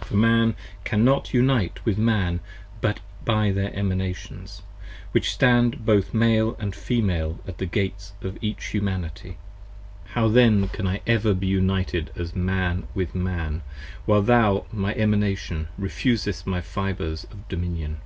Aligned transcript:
10 0.00 0.08
For 0.08 0.16
Man 0.16 0.54
cannot 0.84 1.34
unite 1.34 1.84
with 1.84 1.98
Man 1.98 2.40
but 2.80 3.00
by 3.26 3.50
their 3.50 3.70
Emanations, 3.76 4.62
Which 5.12 5.30
stand 5.34 5.84
both 5.84 6.14
Male 6.14 6.54
& 6.70 6.72
Female 6.72 7.38
at 7.46 7.58
the 7.58 7.66
Gates 7.66 8.14
of 8.22 8.38
each 8.40 8.64
Humanity. 8.68 9.36
How 10.14 10.28
then 10.28 10.68
can 10.68 10.86
I 10.86 11.02
ever 11.06 11.32
again 11.32 11.40
be 11.40 11.46
united 11.48 12.12
as 12.16 12.34
Man 12.34 12.84
with 12.94 13.14
Man 13.14 13.60
While 14.06 14.22
thou, 14.22 14.64
my 14.72 14.94
Emanation, 14.94 15.68
refusest 15.78 16.46
my 16.46 16.62
Fibres 16.62 17.24
of 17.24 17.46
dominion? 17.50 17.98